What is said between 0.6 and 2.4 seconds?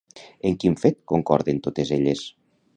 quin fet concorden totes elles?